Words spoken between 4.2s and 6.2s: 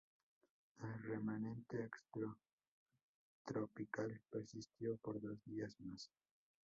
persistió por dos días más.